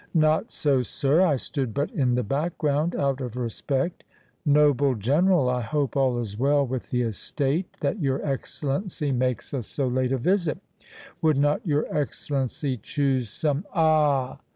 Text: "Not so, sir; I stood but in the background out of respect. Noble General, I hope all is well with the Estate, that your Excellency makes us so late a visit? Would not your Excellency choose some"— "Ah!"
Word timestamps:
"Not 0.15 0.51
so, 0.51 0.81
sir; 0.81 1.21
I 1.23 1.35
stood 1.35 1.75
but 1.75 1.91
in 1.91 2.15
the 2.15 2.23
background 2.23 2.95
out 2.95 3.21
of 3.21 3.35
respect. 3.37 4.03
Noble 4.43 4.95
General, 4.95 5.47
I 5.47 5.61
hope 5.61 5.95
all 5.95 6.17
is 6.17 6.39
well 6.39 6.65
with 6.65 6.89
the 6.89 7.03
Estate, 7.03 7.67
that 7.81 7.99
your 7.99 8.19
Excellency 8.25 9.11
makes 9.11 9.53
us 9.53 9.67
so 9.67 9.87
late 9.87 10.11
a 10.11 10.17
visit? 10.17 10.57
Would 11.21 11.37
not 11.37 11.63
your 11.67 11.85
Excellency 11.95 12.77
choose 12.77 13.29
some"— 13.29 13.63
"Ah!" 13.75 14.39